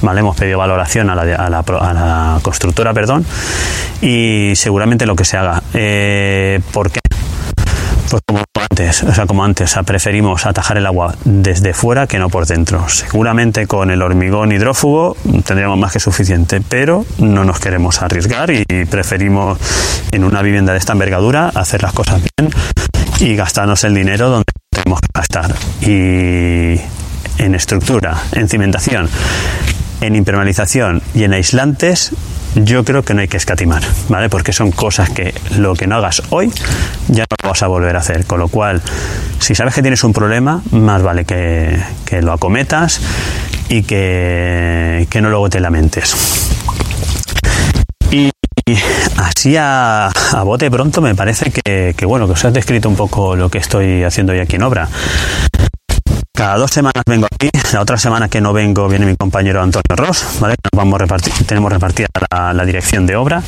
¿vale? 0.00 0.20
Hemos 0.20 0.36
pedido 0.36 0.58
valoración 0.58 1.10
a 1.10 1.16
la, 1.16 2.38
constructora 2.40 2.94
perdón, 2.94 3.26
y 4.00 4.52
seguramente 4.54 5.04
lo 5.04 5.16
que 5.16 5.24
se 5.24 5.36
haga. 5.36 5.60
Eh, 5.74 6.60
¿Por 6.72 6.92
qué? 6.92 7.00
Pues 8.08 8.22
como 8.24 8.44
antes, 8.70 9.02
o 9.02 9.12
sea, 9.12 9.26
como 9.26 9.44
antes, 9.44 9.76
preferimos 9.84 10.46
atajar 10.46 10.78
el 10.78 10.86
agua 10.86 11.16
desde 11.24 11.74
fuera 11.74 12.06
que 12.06 12.20
no 12.20 12.28
por 12.28 12.46
dentro. 12.46 12.88
Seguramente 12.88 13.66
con 13.66 13.90
el 13.90 14.00
hormigón 14.00 14.52
hidrófugo 14.52 15.16
tendríamos 15.44 15.78
más 15.78 15.92
que 15.92 15.98
suficiente, 15.98 16.60
pero 16.60 17.04
no 17.18 17.42
nos 17.42 17.58
queremos 17.58 18.00
arriesgar 18.02 18.50
y 18.52 18.64
preferimos 18.88 19.58
en 20.12 20.22
una 20.22 20.42
vivienda 20.42 20.72
de 20.72 20.78
esta 20.78 20.92
envergadura 20.92 21.48
hacer 21.48 21.82
las 21.82 21.92
cosas 21.92 22.22
bien 22.22 22.52
y 23.18 23.34
gastarnos 23.34 23.82
el 23.82 23.94
dinero 23.94 24.28
donde 24.28 24.52
tenemos 24.72 25.00
que 25.00 25.08
gastar. 25.14 25.54
Y 25.82 26.80
en 27.38 27.54
estructura, 27.54 28.20
en 28.32 28.48
cimentación, 28.48 29.08
en 30.00 30.16
impermeabilización 30.16 31.02
y 31.14 31.24
en 31.24 31.34
aislantes, 31.34 32.12
yo 32.54 32.84
creo 32.84 33.02
que 33.02 33.14
no 33.14 33.20
hay 33.20 33.28
que 33.28 33.36
escatimar, 33.36 33.82
¿vale? 34.08 34.28
Porque 34.28 34.52
son 34.52 34.72
cosas 34.72 35.10
que 35.10 35.34
lo 35.56 35.74
que 35.74 35.86
no 35.86 35.96
hagas 35.96 36.22
hoy 36.30 36.52
ya 37.08 37.22
no 37.22 37.36
lo 37.42 37.48
vas 37.50 37.62
a 37.62 37.66
volver 37.66 37.96
a 37.96 38.00
hacer. 38.00 38.26
Con 38.26 38.40
lo 38.40 38.48
cual, 38.48 38.82
si 39.38 39.54
sabes 39.54 39.74
que 39.74 39.82
tienes 39.82 40.04
un 40.04 40.12
problema, 40.12 40.62
más 40.70 41.02
vale 41.02 41.24
que, 41.24 41.80
lo 42.20 42.32
acometas 42.32 43.00
y 43.68 43.82
que, 43.82 45.06
no 45.20 45.30
luego 45.30 45.48
te 45.48 45.60
lamentes. 45.60 46.14
Así 49.42 49.56
a, 49.58 50.08
bote 50.44 50.70
pronto 50.70 51.00
me 51.00 51.16
parece 51.16 51.50
que, 51.50 52.06
bueno, 52.06 52.28
que 52.28 52.34
os 52.34 52.44
he 52.44 52.52
descrito 52.52 52.88
un 52.88 52.94
poco 52.94 53.34
lo 53.34 53.48
que 53.48 53.58
estoy 53.58 54.04
haciendo 54.04 54.32
hoy 54.32 54.38
aquí 54.38 54.54
en 54.54 54.62
obra. 54.62 54.88
Cada 56.32 56.56
dos 56.56 56.70
semanas 56.70 57.02
vengo 57.04 57.26
aquí, 57.26 57.50
la 57.72 57.80
otra 57.80 57.98
semana 57.98 58.28
que 58.28 58.40
no 58.40 58.52
vengo 58.52 58.88
viene 58.88 59.04
mi 59.04 59.16
compañero 59.16 59.60
Antonio 59.60 59.96
Ross, 59.96 60.38
¿vale? 60.38 60.54
Nos 60.62 60.78
vamos 60.78 61.00
repartir, 61.00 61.32
tenemos 61.44 61.72
repartida 61.72 62.06
la, 62.30 62.64
dirección 62.64 63.04
de 63.04 63.16
obra. 63.16 63.42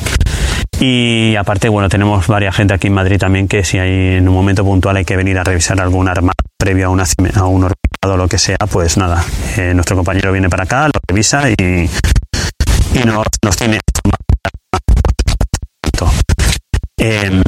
Y 0.81 1.37
aparte, 1.37 1.69
bueno, 1.69 1.87
tenemos 1.87 2.27
varias 2.27 2.57
gente 2.57 2.73
aquí 2.73 2.87
en 2.87 2.93
Madrid 2.93 3.17
también 3.17 3.47
que 3.47 3.63
si 3.63 3.79
hay 3.79 4.17
en 4.17 4.27
un 4.27 4.35
momento 4.35 4.65
puntual 4.65 4.97
hay 4.97 5.05
que 5.05 5.15
venir 5.15 5.39
a 5.39 5.45
revisar 5.45 5.79
algún 5.79 6.09
arma 6.09 6.33
previo 6.57 6.87
a, 6.87 6.89
un 6.89 6.99
hormigado 6.99 7.73
o 8.03 8.17
lo 8.17 8.27
que 8.27 8.37
sea, 8.37 8.57
pues 8.69 8.97
nada, 8.97 9.23
eh, 9.55 9.73
nuestro 9.73 9.95
compañero 9.95 10.33
viene 10.33 10.49
para 10.49 10.63
acá, 10.63 10.87
lo 10.87 10.99
revisa 11.07 11.49
y, 11.49 11.55
y 12.93 12.99
nos, 13.05 13.25
nos 13.41 13.55
tiene 13.55 13.79
Em, 16.97 17.43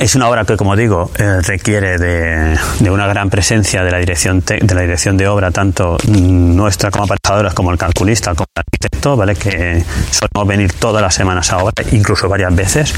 es 0.00 0.14
una 0.16 0.28
obra 0.28 0.44
que, 0.44 0.56
como 0.56 0.74
digo, 0.74 1.10
eh, 1.18 1.40
requiere 1.40 1.98
de, 1.98 2.58
una 2.90 3.06
gran 3.06 3.30
presencia 3.30 3.84
de 3.84 3.90
la 3.90 3.98
dirección 3.98 4.42
de 4.44 4.74
la 4.74 4.80
dirección 4.80 5.16
de 5.16 5.28
obra, 5.28 5.50
tanto 5.50 5.98
nuestra 6.08 6.90
como 6.90 7.04
aparejadoras, 7.04 7.54
como 7.54 7.70
el 7.70 7.78
calculista, 7.78 8.34
como 8.34 8.46
el 8.56 8.62
arquitecto, 8.66 9.16
¿vale? 9.16 9.36
Que 9.36 9.84
solemos 10.10 10.48
venir 10.48 10.72
todas 10.72 11.00
las 11.00 11.14
semanas 11.14 11.52
a 11.52 11.58
obra, 11.58 11.72
incluso 11.92 12.28
varias 12.28 12.54
veces, 12.54 12.94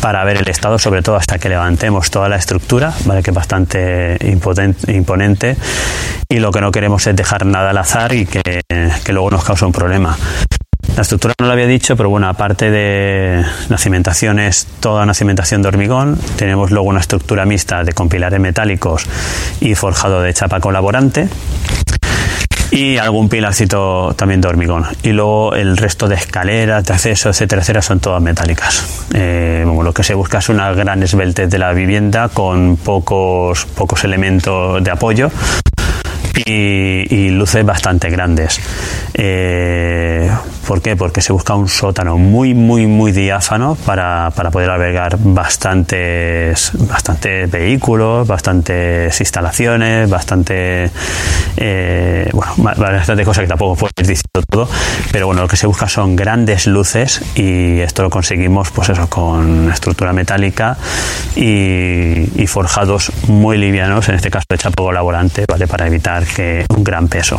para 0.00 0.24
ver 0.24 0.36
el 0.38 0.48
estado, 0.48 0.78
sobre 0.78 1.00
todo 1.02 1.16
hasta 1.16 1.38
que 1.38 1.48
levantemos 1.48 2.10
toda 2.10 2.28
la 2.28 2.36
estructura, 2.36 2.92
¿vale? 3.06 3.22
Que 3.22 3.30
es 3.30 3.36
bastante 3.36 4.18
imponente. 4.22 5.56
Y 6.28 6.38
lo 6.38 6.50
que 6.50 6.60
no 6.60 6.70
queremos 6.70 7.06
es 7.06 7.16
dejar 7.16 7.46
nada 7.46 7.70
al 7.70 7.78
azar 7.78 8.12
y 8.12 8.26
que 8.26 8.62
luego 9.08 9.30
nos 9.30 9.44
cause 9.44 9.64
un 9.64 9.72
problema. 9.72 10.16
La 10.96 11.02
estructura 11.02 11.34
no 11.38 11.46
lo 11.46 11.52
había 11.52 11.66
dicho, 11.66 11.94
pero 11.94 12.08
bueno, 12.08 12.26
aparte 12.26 12.70
de 12.70 13.44
la 13.68 13.76
cimentación 13.76 14.38
es 14.38 14.66
toda 14.80 15.02
una 15.02 15.12
cimentación 15.12 15.60
de 15.60 15.68
hormigón. 15.68 16.18
Tenemos 16.36 16.70
luego 16.70 16.88
una 16.88 17.00
estructura 17.00 17.44
mixta 17.44 17.84
de 17.84 17.92
compilares 17.92 18.40
metálicos 18.40 19.06
y 19.60 19.74
forjado 19.74 20.22
de 20.22 20.32
chapa 20.32 20.58
colaborante 20.58 21.28
y 22.70 22.96
algún 22.96 23.28
pilarcito 23.28 24.14
también 24.16 24.40
de 24.40 24.48
hormigón. 24.48 24.86
Y 25.02 25.10
luego 25.10 25.54
el 25.54 25.76
resto 25.76 26.08
de 26.08 26.14
escaleras, 26.14 26.84
de 26.86 26.94
acceso, 26.94 27.28
etcétera, 27.28 27.60
etcétera, 27.60 27.82
son 27.82 28.00
todas 28.00 28.22
metálicas. 28.22 29.06
Eh, 29.12 29.66
lo 29.66 29.92
que 29.92 30.02
se 30.02 30.14
busca 30.14 30.38
es 30.38 30.48
una 30.48 30.72
gran 30.72 31.02
esbeltez 31.02 31.50
de 31.50 31.58
la 31.58 31.74
vivienda 31.74 32.30
con 32.30 32.78
pocos, 32.78 33.66
pocos 33.66 34.02
elementos 34.04 34.82
de 34.82 34.90
apoyo 34.90 35.30
y, 36.44 37.28
luces 37.30 37.64
bastante 37.64 38.10
grandes. 38.10 38.60
Eh, 39.14 40.30
¿Por 40.66 40.82
qué? 40.82 40.96
Porque 40.96 41.20
se 41.22 41.32
busca 41.32 41.54
un 41.54 41.68
sótano 41.68 42.18
muy, 42.18 42.52
muy, 42.52 42.88
muy 42.88 43.12
diáfano 43.12 43.76
para, 43.86 44.32
para 44.34 44.50
poder 44.50 44.70
albergar 44.70 45.16
bastantes, 45.18 46.72
bastantes 46.74 47.48
vehículos, 47.48 48.26
bastantes 48.26 49.20
instalaciones, 49.20 50.10
bastante, 50.10 50.90
eh, 51.56 52.30
bueno, 52.32 52.52
bastante 52.56 53.24
cosas 53.24 53.42
que 53.42 53.48
tampoco 53.48 53.76
puedes 53.76 54.08
decir 54.08 54.24
todo, 54.50 54.68
pero 55.12 55.26
bueno, 55.26 55.42
lo 55.42 55.48
que 55.48 55.56
se 55.56 55.68
busca 55.68 55.88
son 55.88 56.16
grandes 56.16 56.66
luces 56.66 57.22
y 57.36 57.78
esto 57.78 58.02
lo 58.02 58.10
conseguimos, 58.10 58.72
pues 58.72 58.88
eso, 58.88 59.08
con 59.08 59.70
estructura 59.70 60.12
metálica 60.12 60.76
y, 61.36 62.42
y 62.42 62.46
forjados 62.48 63.12
muy 63.28 63.56
livianos, 63.56 64.08
en 64.08 64.16
este 64.16 64.30
caso 64.30 64.46
de 64.48 64.58
chapo 64.58 64.82
volante, 64.82 65.44
¿vale? 65.46 65.68
Para 65.68 65.86
evitar 65.86 66.24
que 66.24 66.66
un 66.70 66.82
gran 66.82 67.06
peso. 67.06 67.38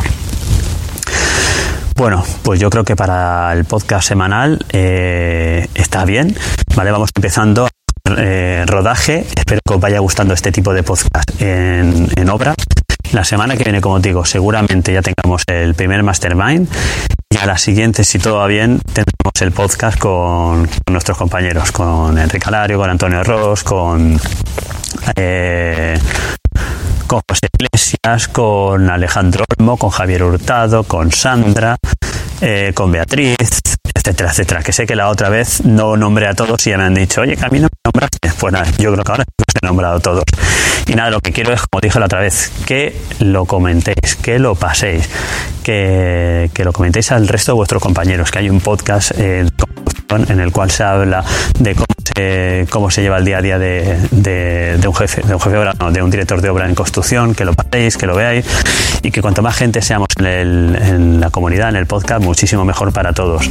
Bueno, 1.98 2.24
pues 2.44 2.60
yo 2.60 2.70
creo 2.70 2.84
que 2.84 2.94
para 2.94 3.52
el 3.52 3.64
podcast 3.64 4.06
semanal 4.06 4.64
eh, 4.72 5.66
está 5.74 6.04
bien. 6.04 6.32
Vale, 6.76 6.92
vamos 6.92 7.10
empezando 7.12 7.68
eh, 8.16 8.62
rodaje. 8.68 9.26
Espero 9.34 9.60
que 9.66 9.74
os 9.74 9.80
vaya 9.80 9.98
gustando 9.98 10.32
este 10.32 10.52
tipo 10.52 10.72
de 10.72 10.84
podcast 10.84 11.28
en, 11.40 12.08
en 12.14 12.30
obra. 12.30 12.54
La 13.10 13.24
semana 13.24 13.56
que 13.56 13.64
viene, 13.64 13.80
como 13.80 13.98
digo, 13.98 14.24
seguramente 14.24 14.92
ya 14.92 15.02
tengamos 15.02 15.42
el 15.48 15.74
primer 15.74 16.04
mastermind 16.04 16.68
y 17.30 17.36
a 17.36 17.46
la 17.46 17.58
siguiente, 17.58 18.04
si 18.04 18.20
todo 18.20 18.36
va 18.36 18.46
bien, 18.46 18.78
tendremos 18.78 19.32
el 19.40 19.50
podcast 19.50 19.98
con, 19.98 20.68
nuestros 20.88 21.18
compañeros, 21.18 21.72
con 21.72 22.16
Enrique 22.16 22.46
Alario, 22.46 22.78
con 22.78 22.90
Antonio 22.90 23.24
Ross, 23.24 23.64
con 23.64 24.20
eh, 25.16 25.98
con 27.08 27.20
José 27.28 27.48
Iglesias, 27.58 28.28
con 28.28 28.88
Alejandro 28.90 29.44
Olmo, 29.58 29.76
con 29.78 29.90
Javier 29.90 30.22
Hurtado, 30.22 30.84
con 30.84 31.10
Sandra, 31.10 31.76
eh, 32.40 32.72
con 32.74 32.92
Beatriz, 32.92 33.36
etcétera, 33.94 34.30
etcétera. 34.30 34.62
Que 34.62 34.72
sé 34.72 34.86
que 34.86 34.94
la 34.94 35.08
otra 35.08 35.30
vez 35.30 35.64
no 35.64 35.96
nombré 35.96 36.28
a 36.28 36.34
todos 36.34 36.64
y 36.66 36.70
ya 36.70 36.78
me 36.78 36.84
han 36.84 36.94
dicho, 36.94 37.22
oye, 37.22 37.36
Camino, 37.36 37.66
me 37.72 37.90
nombraste. 37.90 38.30
Pues 38.38 38.52
nada, 38.52 38.66
yo 38.78 38.92
creo 38.92 39.04
que 39.04 39.10
ahora 39.10 39.24
los 39.38 39.62
he 39.62 39.66
nombrado 39.66 39.96
a 39.96 40.00
todos. 40.00 40.24
Y 40.88 40.94
nada, 40.94 41.10
lo 41.10 41.20
que 41.20 41.32
quiero 41.32 41.52
es, 41.52 41.60
como 41.60 41.80
dije 41.82 41.98
la 42.00 42.06
otra 42.06 42.20
vez, 42.20 42.50
que 42.66 42.96
lo 43.20 43.44
comentéis, 43.44 44.16
que 44.16 44.38
lo 44.38 44.54
paséis, 44.54 45.08
que, 45.62 46.50
que 46.54 46.64
lo 46.64 46.72
comentéis 46.72 47.12
al 47.12 47.28
resto 47.28 47.52
de 47.52 47.56
vuestros 47.56 47.82
compañeros, 47.82 48.30
que 48.30 48.38
hay 48.38 48.48
un 48.48 48.60
podcast 48.60 49.12
eh, 49.18 49.46
en 50.10 50.40
el 50.40 50.50
cual 50.50 50.70
se 50.70 50.82
habla 50.84 51.22
de 51.58 51.74
cómo 51.74 51.86
se, 52.02 52.66
cómo 52.70 52.90
se 52.90 53.02
lleva 53.02 53.18
el 53.18 53.26
día 53.26 53.38
a 53.38 53.42
día 53.42 53.58
de, 53.58 53.98
de, 54.10 54.78
de 54.78 54.88
un 54.88 54.94
jefe, 54.94 55.20
de 55.22 55.34
un 55.34 55.40
jefe 55.40 55.52
de 55.52 55.58
obra, 55.58 55.74
no, 55.78 55.92
de 55.92 56.02
un 56.02 56.10
director 56.10 56.40
de 56.40 56.48
obra 56.48 56.66
en 56.66 56.74
construcción, 56.74 57.34
que 57.34 57.44
lo 57.44 57.52
paséis, 57.52 57.98
que 57.98 58.06
lo 58.06 58.16
veáis 58.16 58.46
y 59.02 59.10
que 59.10 59.20
cuanto 59.20 59.42
más 59.42 59.56
gente 59.56 59.82
seamos 59.82 60.08
en, 60.18 60.26
el, 60.26 60.78
en 60.80 61.20
la 61.20 61.28
comunidad, 61.28 61.68
en 61.68 61.76
el 61.76 61.86
podcast, 61.86 62.22
muchísimo 62.22 62.64
mejor 62.64 62.92
para 62.92 63.12
todos. 63.12 63.48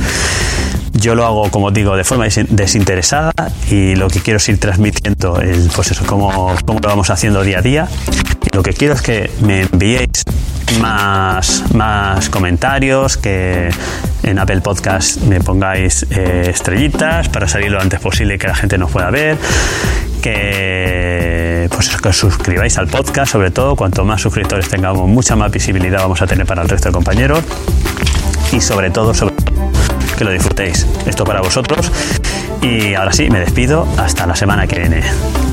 Yo 0.99 1.15
lo 1.15 1.25
hago, 1.25 1.49
como 1.51 1.71
digo, 1.71 1.95
de 1.95 2.03
forma 2.03 2.25
desinteresada 2.49 3.31
y 3.69 3.95
lo 3.95 4.07
que 4.07 4.19
quiero 4.19 4.37
es 4.37 4.49
ir 4.49 4.59
transmitiendo 4.59 5.39
el, 5.39 5.69
pues 5.75 5.91
eso, 5.91 6.05
cómo, 6.05 6.55
cómo 6.65 6.79
lo 6.79 6.89
vamos 6.89 7.09
haciendo 7.09 7.43
día 7.43 7.59
a 7.59 7.61
día. 7.61 7.87
Y 8.43 8.55
lo 8.55 8.63
que 8.63 8.73
quiero 8.73 8.95
es 8.95 9.01
que 9.01 9.29
me 9.41 9.61
enviéis 9.61 10.23
más, 10.81 11.63
más 11.73 12.29
comentarios, 12.29 13.17
que 13.17 13.69
en 14.23 14.39
Apple 14.39 14.61
Podcast 14.61 15.21
me 15.23 15.39
pongáis 15.39 16.05
eh, 16.09 16.47
estrellitas 16.49 17.29
para 17.29 17.47
salir 17.47 17.71
lo 17.71 17.79
antes 17.79 17.99
posible 17.99 18.35
y 18.35 18.37
que 18.37 18.47
la 18.47 18.55
gente 18.55 18.77
nos 18.77 18.91
pueda 18.91 19.09
ver, 19.09 19.37
que 20.21 21.69
pues 21.71 21.95
que 21.95 22.13
suscribáis 22.13 22.77
al 22.77 22.87
podcast, 22.87 23.31
sobre 23.31 23.51
todo, 23.51 23.75
cuanto 23.75 24.03
más 24.03 24.21
suscriptores 24.21 24.67
tengamos, 24.67 25.07
mucha 25.07 25.35
más 25.35 25.51
visibilidad 25.51 25.99
vamos 25.99 26.21
a 26.21 26.27
tener 26.27 26.45
para 26.45 26.61
el 26.63 26.69
resto 26.69 26.89
de 26.89 26.93
compañeros 26.93 27.43
y 28.51 28.61
sobre 28.61 28.89
todo, 28.89 29.13
sobre 29.13 29.35
que 30.17 30.25
lo 30.25 30.31
disfrutéis. 30.31 30.85
Esto 31.05 31.23
para 31.23 31.41
vosotros. 31.41 31.91
Y 32.61 32.95
ahora 32.95 33.13
sí, 33.13 33.29
me 33.29 33.39
despido. 33.39 33.87
Hasta 33.97 34.25
la 34.25 34.35
semana 34.35 34.67
que 34.67 34.79
viene. 34.79 35.01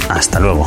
Hasta 0.08 0.40
luego. 0.40 0.66